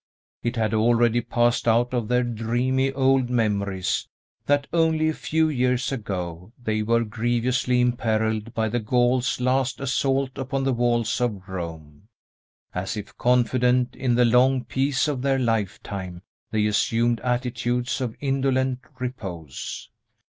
It 0.41 0.55
had 0.55 0.73
already 0.73 1.21
passed 1.21 1.67
out 1.67 1.93
of 1.93 2.07
their 2.07 2.23
dreamy 2.23 2.91
old 2.91 3.29
memories 3.29 4.07
that 4.47 4.65
only 4.73 5.09
a 5.09 5.13
few 5.13 5.47
years 5.47 5.91
ago 5.91 6.51
they 6.59 6.81
were 6.81 7.03
grievously 7.03 7.79
imperilled 7.81 8.51
by 8.55 8.67
the 8.69 8.79
Gaul's 8.79 9.39
last 9.39 9.79
assault 9.79 10.39
upon 10.39 10.63
the 10.63 10.73
walls 10.73 11.21
of 11.21 11.47
Rome. 11.47 12.07
As 12.73 12.97
if 12.97 13.15
confident 13.15 13.95
in 13.95 14.15
the 14.15 14.25
long 14.25 14.63
peace 14.63 15.07
of 15.07 15.21
their 15.21 15.37
lifetime, 15.37 16.23
they 16.49 16.65
assumed 16.65 17.19
attitudes 17.19 18.01
of 18.01 18.15
indolent 18.21 18.79
repose. 18.97 19.91